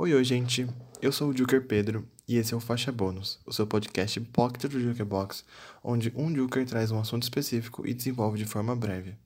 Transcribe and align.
Oi, 0.00 0.14
oi, 0.14 0.22
gente. 0.22 0.64
Eu 1.02 1.10
sou 1.10 1.28
o 1.28 1.36
Juker 1.36 1.66
Pedro 1.66 2.06
e 2.28 2.36
esse 2.36 2.54
é 2.54 2.56
o 2.56 2.60
Faixa 2.60 2.92
Bônus, 2.92 3.40
o 3.44 3.52
seu 3.52 3.66
podcast 3.66 4.20
pocket 4.20 4.70
do 4.70 4.80
Jukerbox, 4.80 5.44
onde 5.82 6.12
um 6.14 6.32
Juker 6.32 6.64
traz 6.64 6.92
um 6.92 7.00
assunto 7.00 7.24
específico 7.24 7.84
e 7.84 7.92
desenvolve 7.92 8.38
de 8.38 8.44
forma 8.44 8.76
breve. 8.76 9.16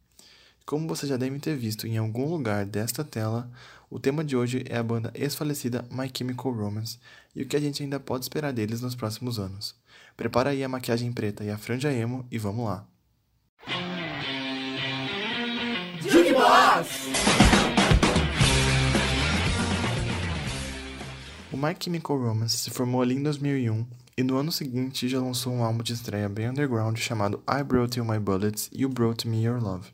Como 0.65 0.89
você 0.89 1.07
já 1.07 1.19
deve 1.19 1.39
ter 1.41 1.55
visto 1.59 1.87
em 1.87 1.99
algum 1.99 2.25
lugar 2.25 2.65
desta 2.65 3.05
tela, 3.05 3.51
o 3.91 4.01
tema 4.01 4.25
de 4.25 4.35
hoje 4.35 4.65
é 4.67 4.79
a 4.79 4.83
banda 4.83 5.13
ex-falecida 5.15 5.85
My 5.91 6.11
Chemical 6.11 6.51
Romance 6.51 6.99
e 7.37 7.43
o 7.43 7.47
que 7.47 7.55
a 7.55 7.61
gente 7.61 7.83
ainda 7.83 8.01
pode 8.01 8.25
esperar 8.25 8.51
deles 8.51 8.81
nos 8.81 8.95
próximos 8.95 9.39
anos. 9.39 9.75
Prepara 10.17 10.49
aí 10.49 10.65
a 10.65 10.71
maquiagem 10.71 11.13
preta 11.13 11.45
e 11.45 11.51
a 11.51 11.59
franja 11.59 11.93
emo 11.93 12.27
e 12.31 12.39
vamos 12.39 12.65
lá. 12.65 12.89
O 21.53 21.57
My 21.57 21.77
Chemical 21.79 22.19
Romance 22.19 22.57
se 22.57 22.71
formou 22.71 23.03
ali 23.03 23.15
em 23.15 23.23
2001 23.23 23.87
e 24.17 24.23
no 24.23 24.39
ano 24.39 24.51
seguinte 24.51 25.07
já 25.07 25.21
lançou 25.21 25.53
um 25.53 25.63
álbum 25.63 25.83
de 25.83 25.93
estreia 25.93 26.27
bem 26.27 26.49
underground 26.49 26.97
chamado 26.97 27.43
I 27.47 27.63
Brought 27.63 27.99
You 27.99 28.07
My 28.07 28.19
Bullets 28.19 28.71
e 28.73 28.81
You 28.81 28.89
Brought 28.89 29.29
Me 29.29 29.45
Your 29.45 29.63
Love. 29.63 29.91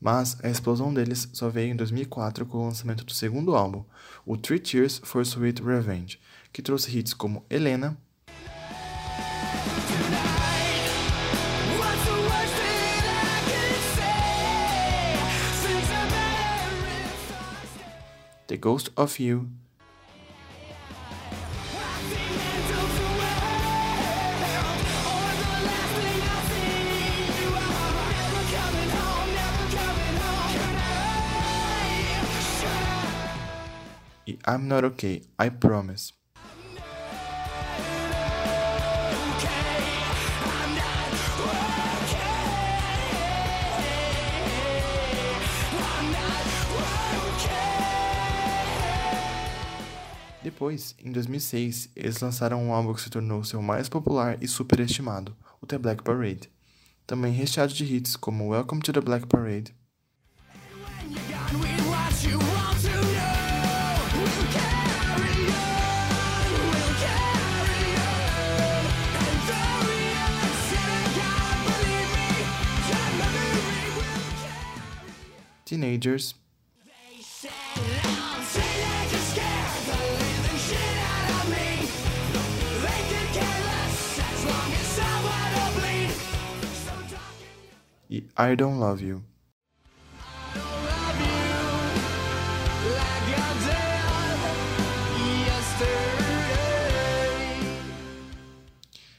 Mas 0.00 0.36
a 0.42 0.50
explosão 0.50 0.92
deles 0.92 1.28
só 1.32 1.48
veio 1.48 1.70
em 1.70 1.76
2004 1.76 2.44
com 2.46 2.58
o 2.58 2.64
lançamento 2.64 3.04
do 3.04 3.12
segundo 3.12 3.54
álbum, 3.54 3.84
o 4.26 4.36
Three 4.36 4.58
Tears 4.58 5.00
for 5.04 5.22
Sweet 5.22 5.62
Revenge, 5.62 6.18
que 6.52 6.60
trouxe 6.60 6.98
hits 6.98 7.14
como 7.14 7.46
Helena, 7.48 7.96
The 18.48 18.56
Ghost 18.56 18.90
of 18.96 19.22
You 19.22 19.48
I'm 34.44 34.66
Not 34.66 34.84
Okay, 34.84 35.22
I 35.38 35.50
Promise. 35.50 36.12
Depois, 50.42 50.96
em 50.98 51.12
2006, 51.12 51.90
eles 51.94 52.20
lançaram 52.20 52.60
um 52.64 52.72
álbum 52.72 52.92
que 52.94 53.00
se 53.00 53.10
tornou 53.10 53.44
seu 53.44 53.62
mais 53.62 53.88
popular 53.88 54.36
e 54.42 54.48
superestimado, 54.48 55.36
o 55.60 55.66
The 55.66 55.78
Black 55.78 56.02
Parade. 56.02 56.50
Também 57.06 57.32
recheado 57.32 57.72
de 57.72 57.84
hits 57.84 58.16
como 58.16 58.48
Welcome 58.48 58.82
to 58.82 58.92
the 58.92 59.00
Black 59.00 59.28
Parade, 59.28 59.72
Teenagers. 75.72 76.34
E 88.10 88.26
I 88.36 88.54
Don't 88.54 88.78
Love 88.78 89.02
You. 89.02 89.24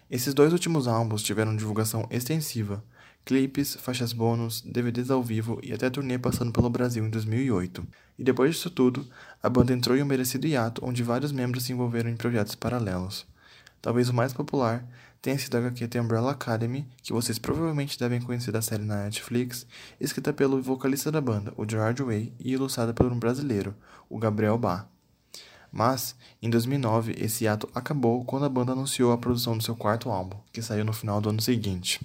Esses 0.07 0.35
dois 0.35 0.53
últimos 0.53 0.87
álbuns 0.87 1.23
tiveram 1.23 1.55
divulgação 1.55 2.07
extensiva, 2.11 2.83
clipes, 3.25 3.75
faixas 3.75 4.13
bônus, 4.13 4.61
DVDs 4.61 5.09
ao 5.09 5.23
vivo 5.23 5.59
e 5.63 5.73
até 5.73 5.89
turnê 5.89 6.17
passando 6.17 6.51
pelo 6.51 6.69
Brasil 6.69 7.05
em 7.05 7.09
2008. 7.09 7.85
E 8.19 8.23
depois 8.23 8.55
disso 8.55 8.69
tudo, 8.69 9.07
a 9.41 9.49
banda 9.49 9.73
entrou 9.73 9.97
em 9.97 10.03
um 10.03 10.05
merecido 10.05 10.47
hiato 10.47 10.85
onde 10.85 11.03
vários 11.03 11.31
membros 11.31 11.63
se 11.63 11.71
envolveram 11.71 12.09
em 12.09 12.17
projetos 12.17 12.55
paralelos. 12.55 13.25
Talvez 13.81 14.09
o 14.09 14.13
mais 14.13 14.33
popular 14.33 14.85
tenha 15.21 15.37
sido 15.39 15.55
a 15.55 15.59
HQ 15.59 15.87
The 15.87 16.01
Umbrella 16.01 16.31
Academy, 16.31 16.85
que 17.01 17.13
vocês 17.13 17.39
provavelmente 17.39 17.97
devem 17.97 18.21
conhecer 18.21 18.51
da 18.51 18.61
série 18.61 18.83
na 18.83 19.05
Netflix, 19.05 19.65
escrita 19.99 20.33
pelo 20.33 20.61
vocalista 20.61 21.11
da 21.11 21.21
banda, 21.21 21.53
o 21.55 21.69
Gerard 21.69 22.01
Way, 22.03 22.33
e 22.39 22.51
ilustrada 22.51 22.93
por 22.93 23.11
um 23.11 23.17
brasileiro, 23.17 23.73
o 24.09 24.19
Gabriel 24.19 24.57
Bá. 24.57 24.85
Mas, 25.71 26.15
em 26.41 26.49
2009, 26.49 27.15
esse 27.17 27.47
ato 27.47 27.67
acabou 27.73 28.23
quando 28.25 28.45
a 28.45 28.49
banda 28.49 28.73
anunciou 28.73 29.11
a 29.11 29.17
produção 29.17 29.57
do 29.57 29.63
seu 29.63 29.75
quarto 29.75 30.09
álbum, 30.09 30.37
que 30.51 30.61
saiu 30.61 30.85
no 30.85 30.93
final 30.93 31.19
do 31.19 31.29
ano 31.29 31.41
seguinte. 31.41 31.99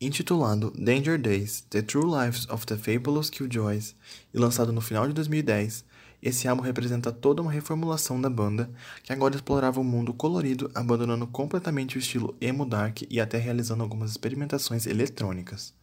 Intitulado 0.00 0.72
Danger 0.78 1.18
Days: 1.18 1.64
The 1.70 1.82
True 1.82 2.04
Lives 2.04 2.48
of 2.48 2.64
the 2.66 2.76
Fabulous 2.76 3.28
Killjoys 3.28 3.96
e 4.32 4.38
lançado 4.38 4.72
no 4.72 4.80
final 4.80 5.08
de 5.08 5.12
2010, 5.12 5.84
esse 6.22 6.46
álbum 6.46 6.62
representa 6.62 7.10
toda 7.10 7.42
uma 7.42 7.50
reformulação 7.50 8.20
da 8.20 8.30
banda, 8.30 8.70
que 9.02 9.12
agora 9.12 9.34
explorava 9.34 9.80
um 9.80 9.84
mundo 9.84 10.14
colorido, 10.14 10.70
abandonando 10.72 11.26
completamente 11.26 11.96
o 11.96 11.98
estilo 11.98 12.36
emo 12.40 12.64
dark 12.64 13.02
e 13.10 13.20
até 13.20 13.38
realizando 13.38 13.82
algumas 13.82 14.12
experimentações 14.12 14.86
eletrônicas. 14.86 15.74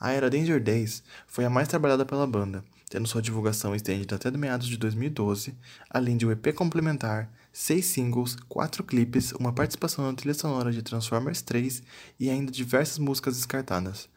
A 0.00 0.10
era 0.10 0.28
Danger 0.28 0.60
Days 0.60 1.04
foi 1.28 1.44
a 1.44 1.50
mais 1.50 1.68
trabalhada 1.68 2.04
pela 2.04 2.26
banda, 2.26 2.64
tendo 2.94 3.08
sua 3.08 3.20
divulgação 3.20 3.74
estendida 3.74 4.14
até 4.14 4.30
meados 4.30 4.68
de 4.68 4.76
2012, 4.76 5.52
além 5.90 6.16
de 6.16 6.24
um 6.24 6.30
EP 6.30 6.54
complementar, 6.54 7.28
seis 7.52 7.86
singles, 7.86 8.36
quatro 8.48 8.84
clipes, 8.84 9.32
uma 9.32 9.52
participação 9.52 10.06
na 10.06 10.14
trilha 10.14 10.32
sonora 10.32 10.70
de 10.70 10.80
Transformers 10.80 11.42
3 11.42 11.82
e 12.20 12.30
ainda 12.30 12.52
diversas 12.52 13.00
músicas 13.00 13.34
descartadas. 13.34 14.08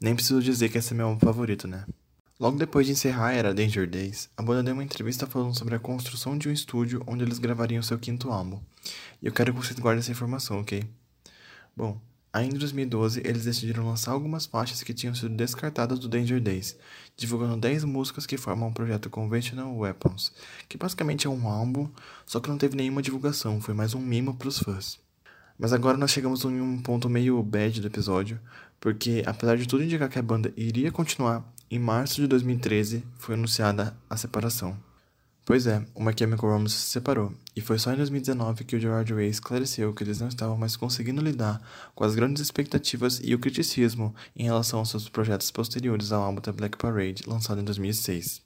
Nem 0.00 0.14
preciso 0.14 0.40
dizer 0.40 0.70
que 0.70 0.78
esse 0.78 0.94
é 0.94 0.96
meu 0.96 1.08
álbum 1.08 1.20
favorito, 1.20 1.68
né? 1.68 1.84
Logo 2.40 2.56
depois 2.56 2.86
de 2.86 2.92
encerrar 2.92 3.26
a 3.26 3.32
era 3.34 3.52
Danger 3.52 3.86
Days, 3.86 4.30
a 4.34 4.42
banda 4.42 4.62
deu 4.62 4.72
uma 4.72 4.82
entrevista 4.82 5.26
falando 5.26 5.54
sobre 5.54 5.74
a 5.74 5.78
construção 5.78 6.38
de 6.38 6.48
um 6.48 6.52
estúdio 6.52 7.02
onde 7.06 7.22
eles 7.22 7.38
gravariam 7.38 7.82
seu 7.82 7.98
quinto 7.98 8.30
álbum. 8.30 8.58
E 9.20 9.26
eu 9.26 9.32
quero 9.32 9.52
que 9.52 9.60
vocês 9.60 9.78
guardem 9.78 10.00
essa 10.00 10.10
informação, 10.10 10.58
ok? 10.58 10.82
Bom, 11.76 12.00
Ainda 12.32 12.56
em 12.56 12.58
2012, 12.58 13.20
eles 13.26 13.44
decidiram 13.44 13.86
lançar 13.86 14.12
algumas 14.12 14.46
faixas 14.46 14.82
que 14.82 14.94
tinham 14.94 15.14
sido 15.14 15.36
descartadas 15.36 15.98
do 15.98 16.08
Danger 16.08 16.40
Days, 16.40 16.78
divulgando 17.14 17.58
10 17.58 17.84
músicas 17.84 18.24
que 18.24 18.38
formam 18.38 18.70
o 18.70 18.72
projeto 18.72 19.10
Conventional 19.10 19.76
Weapons, 19.76 20.32
que 20.66 20.78
basicamente 20.78 21.26
é 21.26 21.30
um 21.30 21.46
álbum, 21.46 21.90
só 22.24 22.40
que 22.40 22.48
não 22.48 22.56
teve 22.56 22.74
nenhuma 22.74 23.02
divulgação, 23.02 23.60
foi 23.60 23.74
mais 23.74 23.92
um 23.92 24.00
mimo 24.00 24.34
para 24.34 24.48
os 24.48 24.58
fãs. 24.58 24.98
Mas 25.58 25.74
agora 25.74 25.98
nós 25.98 26.10
chegamos 26.10 26.42
em 26.44 26.58
um 26.58 26.80
ponto 26.80 27.06
meio 27.10 27.42
bad 27.42 27.82
do 27.82 27.86
episódio, 27.86 28.40
porque 28.80 29.22
apesar 29.26 29.58
de 29.58 29.68
tudo 29.68 29.84
indicar 29.84 30.08
que 30.08 30.18
a 30.18 30.22
banda 30.22 30.54
iria 30.56 30.90
continuar, 30.90 31.44
em 31.70 31.78
março 31.78 32.20
de 32.20 32.26
2013 32.26 33.04
foi 33.18 33.34
anunciada 33.34 33.94
a 34.08 34.16
separação. 34.16 34.76
Pois 35.44 35.66
é, 35.66 35.80
My 35.98 36.12
Chemical 36.16 36.50
Romance 36.50 36.76
se 36.76 36.86
separou, 36.86 37.34
e 37.56 37.60
foi 37.60 37.76
só 37.76 37.92
em 37.92 37.96
2019 37.96 38.62
que 38.64 38.76
o 38.76 38.80
Gerard 38.80 39.12
Way 39.12 39.28
esclareceu 39.28 39.92
que 39.92 40.04
eles 40.04 40.20
não 40.20 40.28
estavam 40.28 40.56
mais 40.56 40.76
conseguindo 40.76 41.20
lidar 41.20 41.60
com 41.96 42.04
as 42.04 42.14
grandes 42.14 42.40
expectativas 42.40 43.20
e 43.24 43.34
o 43.34 43.40
criticismo 43.40 44.14
em 44.36 44.44
relação 44.44 44.78
aos 44.78 44.90
seus 44.90 45.08
projetos 45.08 45.50
posteriores 45.50 46.12
ao 46.12 46.22
álbum 46.22 46.40
The 46.40 46.52
Black 46.52 46.78
Parade, 46.78 47.24
lançado 47.26 47.60
em 47.60 47.64
2006. 47.64 48.40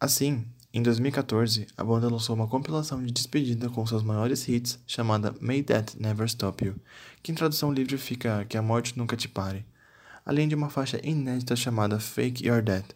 Assim, 0.00 0.46
em 0.72 0.82
2014, 0.82 1.66
a 1.76 1.84
banda 1.84 2.08
lançou 2.08 2.34
uma 2.34 2.48
compilação 2.48 3.04
de 3.04 3.12
despedida 3.12 3.68
com 3.68 3.86
seus 3.86 4.02
maiores 4.02 4.48
hits, 4.48 4.78
chamada 4.86 5.34
May 5.42 5.62
That 5.62 6.00
Never 6.00 6.26
Stop 6.26 6.64
You, 6.64 6.76
que 7.22 7.32
em 7.32 7.34
tradução 7.34 7.70
livre 7.70 7.98
fica 7.98 8.46
Que 8.46 8.56
a 8.56 8.62
Morte 8.62 8.96
Nunca 8.96 9.14
Te 9.14 9.28
Pare, 9.28 9.66
além 10.24 10.48
de 10.48 10.54
uma 10.54 10.70
faixa 10.70 10.98
inédita 11.06 11.54
chamada 11.54 12.00
Fake 12.00 12.46
Your 12.48 12.62
Death, 12.62 12.94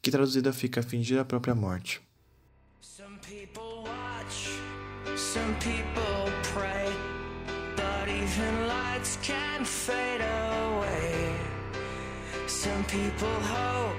que 0.00 0.10
traduzida 0.10 0.50
fica 0.50 0.82
Fingir 0.82 1.20
a 1.20 1.26
Própria 1.26 1.54
Morte. 1.54 2.05
Some 5.36 5.54
people 5.60 6.32
pray, 6.54 6.88
but 7.76 8.08
even 8.08 8.52
lights 8.74 9.18
can 9.22 9.64
fade 9.64 10.22
away. 10.22 11.36
Some 12.46 12.82
people 12.84 13.36
hope, 13.54 13.96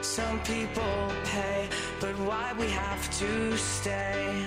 some 0.00 0.38
people 0.52 1.00
pay, 1.32 1.68
but 2.00 2.14
why 2.26 2.46
we 2.58 2.66
have 2.70 3.04
to 3.20 3.56
stay? 3.58 4.46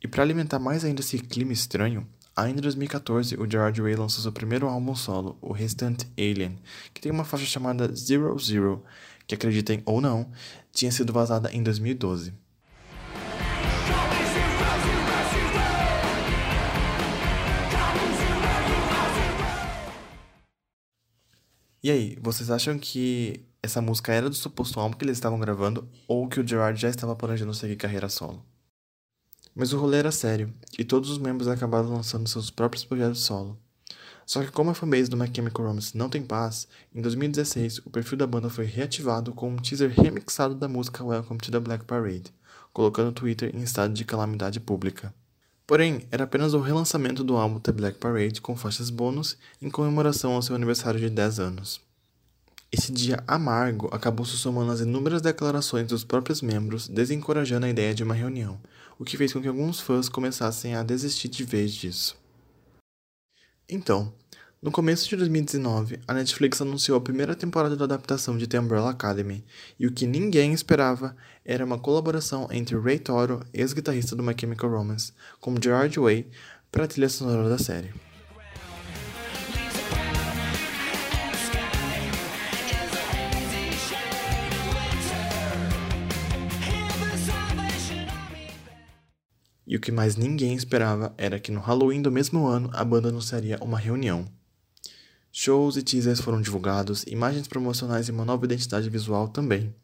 E 0.00 0.06
para 0.06 0.22
alimentar 0.22 0.60
mais 0.60 0.84
ainda 0.84 1.00
esse 1.00 1.18
clima 1.18 1.52
estranho, 1.52 2.06
Ainda 2.36 2.58
em 2.58 2.62
2014, 2.62 3.36
o 3.36 3.48
Gerard 3.48 3.80
Way 3.80 3.94
lançou 3.94 4.20
seu 4.20 4.32
primeiro 4.32 4.66
álbum 4.66 4.96
solo, 4.96 5.38
o 5.40 5.52
Restant 5.52 6.02
Alien, 6.18 6.58
que 6.92 7.00
tem 7.00 7.12
uma 7.12 7.22
faixa 7.22 7.46
chamada 7.46 7.94
Zero 7.94 8.36
Zero, 8.40 8.82
que 9.24 9.36
acreditem 9.36 9.82
ou 9.86 10.00
não, 10.00 10.28
tinha 10.72 10.90
sido 10.90 11.12
vazada 11.12 11.48
em 11.52 11.62
2012. 11.62 12.34
E 21.84 21.90
aí, 21.90 22.16
vocês 22.18 22.50
acham 22.50 22.78
que 22.78 23.44
essa 23.62 23.82
música 23.82 24.10
era 24.10 24.30
do 24.30 24.34
suposto 24.34 24.80
álbum 24.80 24.96
que 24.96 25.04
eles 25.04 25.18
estavam 25.18 25.38
gravando 25.38 25.86
ou 26.08 26.26
que 26.26 26.40
o 26.40 26.48
Gerard 26.48 26.80
já 26.80 26.88
estava 26.88 27.14
planejando 27.14 27.52
seguir 27.52 27.76
carreira 27.76 28.08
solo? 28.08 28.42
Mas 29.54 29.74
o 29.74 29.78
rolê 29.78 29.98
era 29.98 30.10
sério, 30.10 30.50
e 30.78 30.82
todos 30.82 31.10
os 31.10 31.18
membros 31.18 31.46
acabaram 31.46 31.90
lançando 31.90 32.26
seus 32.26 32.50
próprios 32.50 32.86
projetos 32.86 33.20
solo. 33.20 33.58
Só 34.24 34.42
que 34.42 34.50
como 34.50 34.70
a 34.70 34.74
fanbase 34.74 35.10
do 35.10 35.16
My 35.18 35.30
Chemical 35.30 35.66
Romance 35.66 35.94
não 35.94 36.08
tem 36.08 36.22
paz, 36.22 36.66
em 36.94 37.02
2016 37.02 37.80
o 37.84 37.90
perfil 37.90 38.16
da 38.16 38.26
banda 38.26 38.48
foi 38.48 38.64
reativado 38.64 39.34
com 39.34 39.50
um 39.50 39.56
teaser 39.56 39.90
remixado 39.90 40.54
da 40.54 40.66
música 40.66 41.04
Welcome 41.04 41.38
to 41.38 41.50
the 41.50 41.60
Black 41.60 41.84
Parade, 41.84 42.32
colocando 42.72 43.10
o 43.10 43.12
Twitter 43.12 43.54
em 43.54 43.62
estado 43.62 43.92
de 43.92 44.06
calamidade 44.06 44.58
pública. 44.58 45.14
Porém, 45.66 46.06
era 46.10 46.24
apenas 46.24 46.52
o 46.52 46.60
relançamento 46.60 47.24
do 47.24 47.36
álbum 47.36 47.58
The 47.58 47.72
Black 47.72 47.98
Parade 47.98 48.40
com 48.40 48.54
faixas 48.54 48.90
bônus 48.90 49.38
em 49.62 49.70
comemoração 49.70 50.34
ao 50.34 50.42
seu 50.42 50.54
aniversário 50.54 51.00
de 51.00 51.08
10 51.08 51.40
anos. 51.40 51.80
Esse 52.70 52.92
dia 52.92 53.22
amargo 53.26 53.88
acabou 53.92 54.26
se 54.26 54.36
somando 54.36 54.72
às 54.72 54.80
inúmeras 54.80 55.22
declarações 55.22 55.86
dos 55.86 56.04
próprios 56.04 56.42
membros 56.42 56.88
desencorajando 56.88 57.66
a 57.66 57.70
ideia 57.70 57.94
de 57.94 58.02
uma 58.02 58.14
reunião, 58.14 58.60
o 58.98 59.04
que 59.04 59.16
fez 59.16 59.32
com 59.32 59.40
que 59.40 59.48
alguns 59.48 59.80
fãs 59.80 60.08
começassem 60.08 60.74
a 60.74 60.82
desistir 60.82 61.28
de 61.28 61.44
vez 61.44 61.72
disso. 61.72 62.16
Então, 63.68 64.12
no 64.64 64.72
começo 64.72 65.06
de 65.06 65.14
2019, 65.16 66.00
a 66.08 66.14
Netflix 66.14 66.58
anunciou 66.62 66.96
a 66.96 67.00
primeira 67.02 67.34
temporada 67.34 67.76
da 67.76 67.84
adaptação 67.84 68.38
de 68.38 68.46
The 68.46 68.58
Umbrella 68.58 68.88
Academy, 68.88 69.44
e 69.78 69.86
o 69.86 69.92
que 69.92 70.06
ninguém 70.06 70.54
esperava 70.54 71.14
era 71.44 71.62
uma 71.62 71.78
colaboração 71.78 72.48
entre 72.50 72.74
Ray 72.74 72.98
Toro, 72.98 73.40
ex-guitarrista 73.52 74.16
do 74.16 74.22
My 74.22 74.34
Chemical 74.34 74.70
Romance, 74.70 75.12
com 75.38 75.54
Gerard 75.62 76.00
Way 76.00 76.30
para 76.72 76.84
a 76.84 76.86
trilha 76.86 77.10
sonora 77.10 77.46
da 77.46 77.58
série. 77.58 77.92
E 89.66 89.76
o 89.76 89.80
que 89.80 89.92
mais 89.92 90.16
ninguém 90.16 90.54
esperava 90.54 91.12
era 91.18 91.38
que 91.38 91.52
no 91.52 91.60
Halloween 91.60 92.00
do 92.00 92.10
mesmo 92.10 92.46
ano 92.46 92.70
a 92.72 92.82
banda 92.82 93.10
anunciaria 93.10 93.58
uma 93.60 93.78
reunião. 93.78 94.26
Shows 95.36 95.76
e 95.76 95.82
teasers 95.82 96.20
foram 96.20 96.40
divulgados, 96.40 97.02
imagens 97.08 97.48
promocionais 97.48 98.06
e 98.06 98.12
uma 98.12 98.24
nova 98.24 98.44
identidade 98.44 98.88
visual 98.88 99.26
também. 99.26 99.74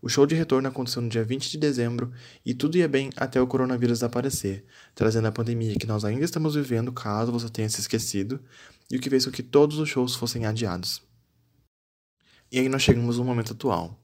O 0.00 0.08
show 0.08 0.24
de 0.24 0.36
retorno 0.36 0.68
aconteceu 0.68 1.02
no 1.02 1.08
dia 1.08 1.24
20 1.24 1.50
de 1.50 1.58
dezembro 1.58 2.12
e 2.46 2.54
tudo 2.54 2.78
ia 2.78 2.86
bem 2.86 3.10
até 3.16 3.40
o 3.40 3.46
coronavírus 3.48 4.04
aparecer, 4.04 4.64
trazendo 4.94 5.26
a 5.26 5.32
pandemia 5.32 5.74
que 5.74 5.84
nós 5.84 6.04
ainda 6.04 6.24
estamos 6.24 6.54
vivendo 6.54 6.92
caso 6.92 7.32
você 7.32 7.48
tenha 7.48 7.68
se 7.68 7.80
esquecido, 7.80 8.40
e 8.88 8.96
o 8.96 9.00
que 9.00 9.10
fez 9.10 9.24
com 9.24 9.32
que 9.32 9.42
todos 9.42 9.78
os 9.78 9.88
shows 9.88 10.14
fossem 10.14 10.46
adiados. 10.46 11.02
E 12.52 12.60
aí 12.60 12.68
nós 12.68 12.82
chegamos 12.82 13.18
no 13.18 13.24
momento 13.24 13.52
atual. 13.52 14.00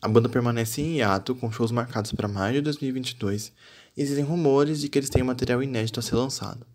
A 0.00 0.08
banda 0.08 0.30
permanece 0.30 0.80
em 0.80 0.96
hiato, 0.96 1.34
com 1.34 1.52
shows 1.52 1.70
marcados 1.70 2.12
para 2.12 2.26
maio 2.26 2.54
de 2.54 2.60
2022, 2.62 3.52
e 3.94 4.00
existem 4.00 4.24
rumores 4.24 4.80
de 4.80 4.88
que 4.88 4.98
eles 4.98 5.10
têm 5.10 5.22
material 5.22 5.62
inédito 5.62 6.00
a 6.00 6.02
ser 6.02 6.14
lançado. 6.14 6.66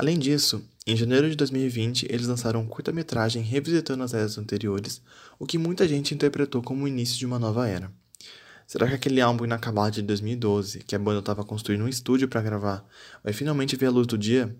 Além 0.00 0.18
disso, 0.18 0.64
em 0.86 0.96
janeiro 0.96 1.28
de 1.28 1.36
2020, 1.36 2.06
eles 2.08 2.26
lançaram 2.26 2.60
um 2.62 2.66
curta-metragem 2.66 3.42
revisitando 3.42 4.02
as 4.02 4.14
eras 4.14 4.38
anteriores, 4.38 5.02
o 5.38 5.44
que 5.44 5.58
muita 5.58 5.86
gente 5.86 6.14
interpretou 6.14 6.62
como 6.62 6.84
o 6.84 6.88
início 6.88 7.18
de 7.18 7.26
uma 7.26 7.38
nova 7.38 7.68
era. 7.68 7.92
Será 8.66 8.88
que 8.88 8.94
aquele 8.94 9.20
álbum 9.20 9.44
inacabado 9.44 9.96
de 9.96 10.00
2012, 10.00 10.78
que 10.84 10.96
a 10.96 10.98
banda 10.98 11.18
estava 11.18 11.44
construindo 11.44 11.84
um 11.84 11.88
estúdio 11.88 12.28
para 12.28 12.40
gravar, 12.40 12.82
vai 13.22 13.34
finalmente 13.34 13.76
ver 13.76 13.88
a 13.88 13.90
luz 13.90 14.06
do 14.06 14.16
dia? 14.16 14.56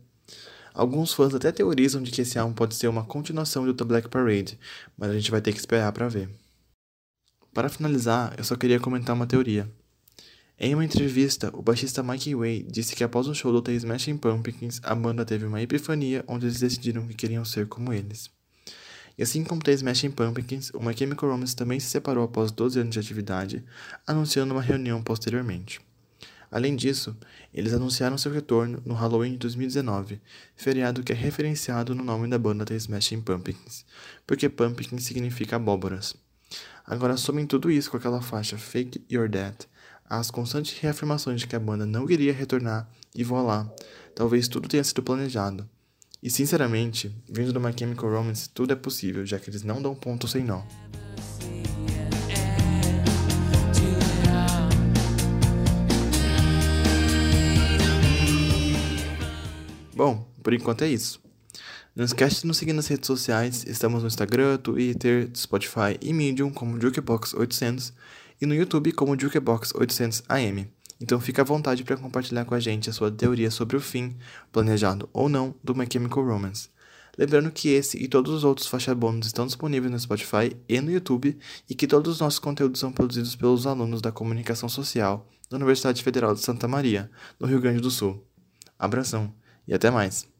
Alguns 0.74 1.14
fãs 1.14 1.34
até 1.34 1.50
teorizam 1.50 2.02
de 2.02 2.10
que 2.10 2.20
esse 2.20 2.38
álbum 2.38 2.52
pode 2.52 2.74
ser 2.74 2.88
uma 2.88 3.04
continuação 3.04 3.64
do 3.64 3.72
The 3.72 3.84
Black 3.84 4.10
Parade, 4.10 4.58
mas 4.94 5.08
a 5.08 5.14
gente 5.14 5.30
vai 5.30 5.40
ter 5.40 5.54
que 5.54 5.58
esperar 5.58 5.90
para 5.92 6.06
ver. 6.06 6.28
Para 7.54 7.70
finalizar, 7.70 8.34
eu 8.36 8.44
só 8.44 8.56
queria 8.56 8.78
comentar 8.78 9.16
uma 9.16 9.26
teoria. 9.26 9.66
Em 10.62 10.74
uma 10.74 10.84
entrevista, 10.84 11.50
o 11.54 11.62
baixista 11.62 12.02
Mike 12.02 12.34
Way 12.34 12.66
disse 12.70 12.94
que 12.94 13.02
após 13.02 13.26
o 13.26 13.34
show 13.34 13.50
do 13.50 13.62
The 13.62 13.72
Smashing 13.72 14.18
Pumpkins, 14.18 14.78
a 14.82 14.94
banda 14.94 15.24
teve 15.24 15.46
uma 15.46 15.62
epifania 15.62 16.22
onde 16.28 16.44
eles 16.44 16.60
decidiram 16.60 17.06
que 17.06 17.14
queriam 17.14 17.46
ser 17.46 17.66
como 17.66 17.94
eles. 17.94 18.30
E 19.16 19.22
assim 19.22 19.42
como 19.42 19.62
The 19.62 19.72
Smashing 19.72 20.10
Pumpkins, 20.10 20.70
o 20.74 20.92
Chemical 20.92 21.30
Romance 21.30 21.56
também 21.56 21.80
se 21.80 21.86
separou 21.86 22.24
após 22.24 22.52
12 22.52 22.78
anos 22.78 22.92
de 22.92 22.98
atividade, 22.98 23.64
anunciando 24.06 24.52
uma 24.52 24.60
reunião 24.60 25.02
posteriormente. 25.02 25.80
Além 26.50 26.76
disso, 26.76 27.16
eles 27.54 27.72
anunciaram 27.72 28.18
seu 28.18 28.30
retorno 28.30 28.82
no 28.84 28.92
Halloween 28.92 29.32
de 29.32 29.38
2019, 29.38 30.20
feriado 30.54 31.02
que 31.02 31.12
é 31.12 31.16
referenciado 31.16 31.94
no 31.94 32.04
nome 32.04 32.28
da 32.28 32.38
banda 32.38 32.66
The 32.66 32.74
Smashing 32.74 33.22
Pumpkins, 33.22 33.86
porque 34.26 34.46
Pumpkin 34.46 34.98
significa 34.98 35.56
abóboras. 35.56 36.14
Agora 36.84 37.16
somem 37.16 37.46
tudo 37.46 37.70
isso 37.70 37.90
com 37.90 37.96
aquela 37.96 38.20
faixa 38.20 38.58
Fake 38.58 39.02
Your 39.10 39.26
Death, 39.26 39.70
as 40.10 40.28
constantes 40.28 40.76
reafirmações 40.80 41.40
de 41.40 41.46
que 41.46 41.54
a 41.54 41.60
banda 41.60 41.86
não 41.86 42.10
iria 42.10 42.32
retornar 42.32 42.90
e 43.14 43.22
voilá, 43.22 43.72
talvez 44.12 44.48
tudo 44.48 44.68
tenha 44.68 44.82
sido 44.82 45.04
planejado. 45.04 45.68
E 46.20 46.28
sinceramente, 46.28 47.14
vindo 47.28 47.52
do 47.52 47.60
My 47.60 47.72
Chemical 47.74 48.10
Romance, 48.10 48.50
tudo 48.50 48.72
é 48.72 48.76
possível, 48.76 49.24
já 49.24 49.38
que 49.38 49.48
eles 49.48 49.62
não 49.62 49.80
dão 49.80 49.94
ponto 49.94 50.26
sem 50.26 50.42
nó. 50.42 50.62
Bom, 59.94 60.28
por 60.42 60.52
enquanto 60.52 60.82
é 60.82 60.88
isso. 60.88 61.20
Não 61.94 62.04
esquece 62.04 62.40
de 62.40 62.46
nos 62.48 62.56
seguir 62.56 62.72
nas 62.72 62.88
redes 62.88 63.06
sociais, 63.06 63.64
estamos 63.64 64.02
no 64.02 64.08
Instagram, 64.08 64.56
Twitter, 64.58 65.30
Spotify 65.36 65.96
e 66.00 66.12
Medium 66.12 66.50
como 66.50 66.78
Jukebox800 66.78 67.92
e 68.40 68.46
no 68.46 68.54
YouTube 68.54 68.92
como 68.92 69.18
Jukebox 69.18 69.72
800AM. 69.72 70.68
Então 71.00 71.20
fique 71.20 71.40
à 71.40 71.44
vontade 71.44 71.82
para 71.84 71.96
compartilhar 71.96 72.44
com 72.44 72.54
a 72.54 72.60
gente 72.60 72.90
a 72.90 72.92
sua 72.92 73.10
teoria 73.10 73.50
sobre 73.50 73.76
o 73.76 73.80
fim, 73.80 74.16
planejado 74.52 75.08
ou 75.12 75.28
não, 75.28 75.54
do 75.62 75.74
My 75.74 75.86
Chemical 75.90 76.24
Romance. 76.24 76.68
Lembrando 77.18 77.50
que 77.50 77.68
esse 77.68 78.02
e 78.02 78.08
todos 78.08 78.32
os 78.32 78.44
outros 78.44 78.66
faixa 78.66 78.94
bônus 78.94 79.26
estão 79.26 79.46
disponíveis 79.46 79.92
no 79.92 79.98
Spotify 79.98 80.56
e 80.68 80.80
no 80.80 80.90
YouTube 80.90 81.36
e 81.68 81.74
que 81.74 81.86
todos 81.86 82.14
os 82.14 82.20
nossos 82.20 82.38
conteúdos 82.38 82.80
são 82.80 82.92
produzidos 82.92 83.34
pelos 83.34 83.66
alunos 83.66 84.00
da 84.00 84.12
Comunicação 84.12 84.68
Social 84.68 85.28
da 85.50 85.56
Universidade 85.56 86.02
Federal 86.02 86.32
de 86.32 86.40
Santa 86.40 86.68
Maria, 86.68 87.10
no 87.38 87.46
Rio 87.46 87.60
Grande 87.60 87.80
do 87.80 87.90
Sul. 87.90 88.24
Abração 88.78 89.34
e 89.66 89.74
até 89.74 89.90
mais! 89.90 90.39